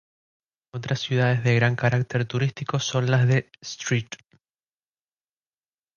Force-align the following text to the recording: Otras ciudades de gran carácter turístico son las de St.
Otras 0.73 0.99
ciudades 1.01 1.43
de 1.43 1.53
gran 1.53 1.75
carácter 1.75 2.25
turístico 2.25 2.79
son 2.79 3.11
las 3.11 3.27
de 3.27 3.51
St. 3.61 4.17